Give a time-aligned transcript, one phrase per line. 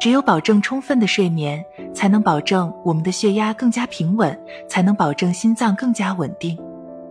[0.00, 1.62] 只有保证充分的睡眠，
[1.94, 4.36] 才能保证我们的血压更加平稳，
[4.66, 6.58] 才能保证心脏更加稳定。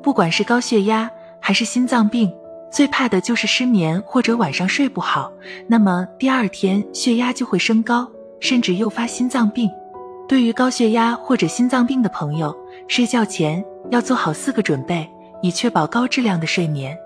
[0.00, 1.10] 不管是高血压
[1.40, 2.32] 还是心脏病，
[2.70, 5.32] 最怕的就是失眠或者晚上睡不好，
[5.66, 8.08] 那么第二天血压就会升高，
[8.38, 9.68] 甚至诱发心脏病。
[10.28, 12.56] 对于高血压或者心脏病的朋友，
[12.86, 15.08] 睡觉前要做好四个准备，
[15.42, 16.96] 以确保高质量的睡眠。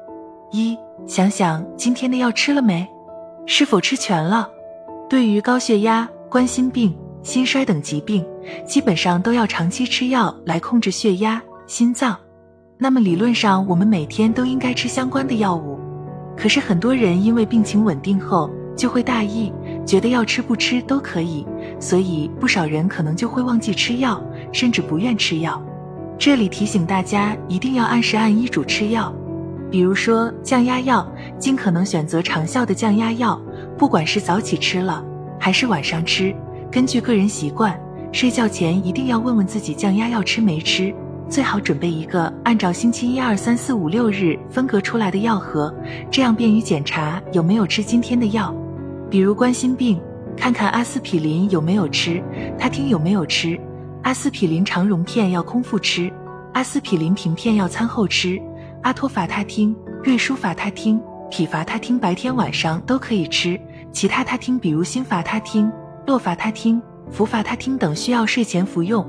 [0.52, 0.76] 一、
[1.06, 2.86] 想想今天的药吃了没，
[3.46, 4.50] 是否吃全了？
[5.11, 8.25] 对于高血压、冠心病、心衰等疾病，
[8.64, 12.17] 基本上都要长期吃药来控制血压、心脏。
[12.79, 15.77] 那么理论上，我们每天都应该吃相关的药物。
[16.36, 19.53] 可是很多人因为病情稳定后就会大意，
[19.85, 21.45] 觉得要吃不吃都可以，
[21.81, 24.22] 所以不少人可能就会忘记吃药，
[24.53, 25.61] 甚至不愿吃药。
[26.21, 29.13] 这里提醒大家，一定要按时按医嘱吃药。
[29.72, 31.05] 比如说降压药，
[31.36, 33.41] 尽可能选择长效的降压药，
[33.80, 35.02] 不管是早起吃了
[35.39, 36.36] 还是晚上吃，
[36.70, 37.74] 根据个人习惯，
[38.12, 40.94] 睡觉前一定要问问自己降压药吃没吃。
[41.30, 45.74] 最好准备一个按照星期一、二、三、四、五、六日分隔出来的药盒，
[46.10, 48.55] 这样便于检查有没有吃今天的药。
[49.08, 49.98] 比如冠心病，
[50.36, 52.22] 看看阿司匹林有没有吃，
[52.58, 53.58] 他汀有没有吃。
[54.02, 56.12] 阿司匹林肠溶片要空腹吃，
[56.52, 58.38] 阿司匹林平片要餐后吃。
[58.83, 59.74] 阿托法他汀、
[60.05, 63.58] 瑞舒法他汀、匹伐他汀白天晚上都可以吃，
[63.92, 65.70] 其他他汀比如辛伐他汀、
[66.06, 69.06] 洛伐他汀、氟伐他汀等需要睡前服用。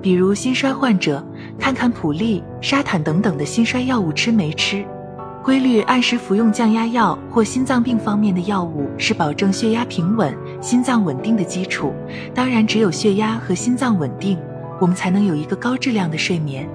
[0.00, 1.24] 比如心衰患者，
[1.58, 4.84] 看看普利、沙坦等等的心衰药物吃没吃。
[5.44, 11.92] 规律按时服用降压药或心脏病方面的药物，是保证血压平稳、心脏稳定的基础。
[12.32, 14.38] 当然，只有血压和心脏稳定，
[14.80, 16.68] 我们才能有一个高质量的睡眠。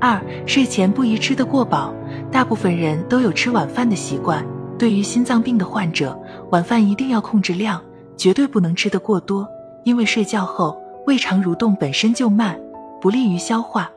[0.00, 1.92] 二、睡前不宜吃得过饱。
[2.30, 4.44] 大部分人都有吃晚饭的习惯，
[4.78, 6.18] 对于心脏病的患者，
[6.50, 7.80] 晚饭一定要控制量，
[8.16, 9.48] 绝对不能吃得过多，
[9.84, 12.58] 因为睡觉后胃肠蠕动本身就慢。
[13.00, 13.90] 不利于消化。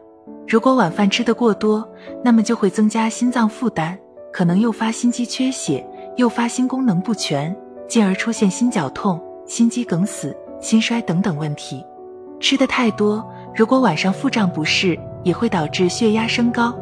[0.46, 1.88] 如果晚饭吃得过多，
[2.22, 3.97] 那么就会增加心脏负担，
[4.34, 5.85] 可能诱发心肌缺血，
[6.18, 7.56] 诱发心功能不全，
[7.88, 11.85] 进而出现心绞痛、心肌梗死、心衰等等问题。
[12.41, 13.25] 吃的太多，
[13.56, 16.78] 如果晚上腹胀不适，也会导致血压升高。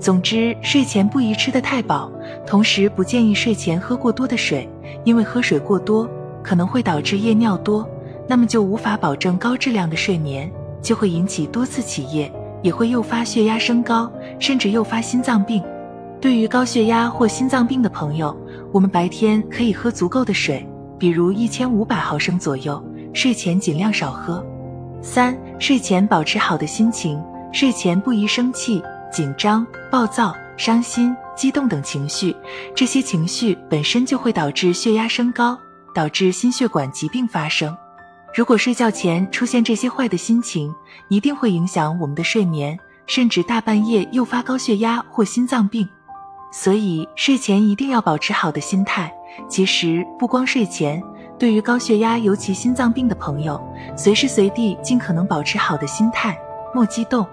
[0.00, 2.10] 总之，睡前不宜吃得太饱，
[2.46, 4.68] 同时不建议睡前喝过多的水，
[5.04, 6.08] 因为喝水过多
[6.42, 7.88] 可能会导致夜尿多，
[8.28, 10.50] 那么就无法保证高质量的睡眠。
[10.82, 15.64] 就会引起多次起夜，也会诱发血压升高，甚至诱发心脏病。
[16.20, 18.36] 对于高血压或心脏病的朋友，
[18.70, 20.68] 我们白天可以喝足够的水，
[20.98, 22.84] 比如一千五百毫升左右，
[23.14, 24.44] 睡前尽量少喝。
[25.00, 27.18] 三、睡前保持好的心情，
[27.50, 28.82] 睡前不宜生气、
[29.14, 32.34] 紧张、暴躁、伤心、激动等情绪，
[32.74, 35.56] 这些情绪本身就会导致血压升高，
[35.94, 37.72] 导致心血管疾病发生。
[38.34, 40.74] 如果睡觉前出现这些坏的心情，
[41.08, 42.76] 一定会影响我们的睡眠，
[43.06, 45.88] 甚至大半夜诱发高血压或心脏病。
[46.52, 49.12] 所以睡前一定要保持好的心态。
[49.48, 51.00] 其实不光睡前，
[51.38, 53.62] 对于高血压尤其心脏病的朋友，
[53.96, 56.36] 随时随地尽可能保持好的心态，
[56.74, 57.24] 莫激动。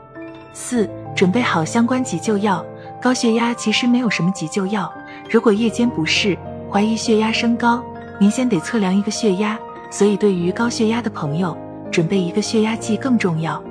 [0.53, 2.64] 四、准备好相关急救药。
[3.02, 4.92] 高血压其实没有什么急救药，
[5.30, 6.38] 如果夜间不适，
[6.72, 7.84] 怀疑血压升高，
[8.20, 9.58] 您先得测量一个血压。
[9.90, 11.58] 所以，对于高血压的朋友，
[11.92, 13.62] 准备一个血压计更重要。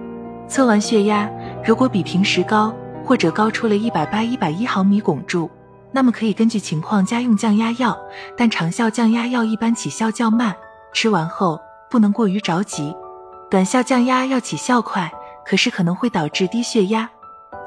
[0.48, 1.30] 测完血压，
[1.64, 2.74] 如果比平时高，
[3.04, 5.48] 或者高出了一百八、一百一毫米汞柱，
[5.92, 7.96] 那么可以根据情况加用降压药。
[8.36, 10.54] 但长效降压药一般起效较慢，
[10.92, 11.58] 吃完后
[11.88, 12.94] 不能过于着急。
[13.48, 15.10] 短效降压药起效快，
[15.46, 17.08] 可是可能会导致低血压。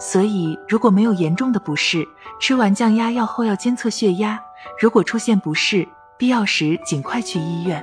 [0.05, 2.05] 所以，如果没有严重的不适，
[2.37, 4.37] 吃完降压药后要监测血压。
[4.77, 5.87] 如果出现不适，
[6.17, 7.81] 必要时尽快去医院。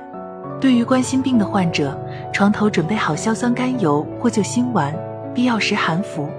[0.59, 1.99] 对于冠心病的患者，
[2.31, 4.93] 床头准备好硝酸甘油或救心丸，
[5.33, 6.29] 必要时含服。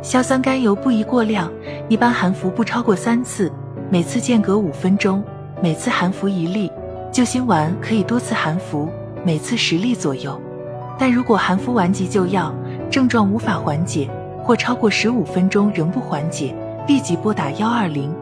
[0.00, 1.50] 硝酸甘油不宜过量，
[1.88, 3.50] 一般含服不超过三次，
[3.90, 5.20] 每次间隔五分钟，
[5.60, 6.70] 每次含服一粒。
[7.10, 8.88] 救心丸可以多次含服，
[9.24, 10.40] 每次十粒左右。
[10.96, 12.54] 但如果含服完急救药，
[12.88, 14.08] 症状无法缓解，
[14.44, 16.54] 或超过十五分钟仍不缓解，
[16.86, 18.14] 立即拨打幺二零。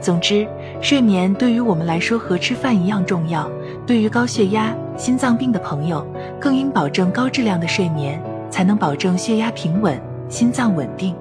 [0.00, 0.48] 总之，
[0.80, 3.48] 睡眠对于我们来说和吃饭一样重要。
[3.86, 6.04] 对于高血压、心脏病的朋友，
[6.40, 8.20] 更应保证高质量的睡眠，
[8.50, 9.96] 才能保证血压平稳、
[10.28, 11.14] 心脏稳定。